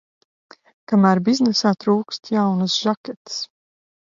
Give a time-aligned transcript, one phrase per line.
[0.91, 3.37] Kamēr biznesā trūkst jaunas žaketes.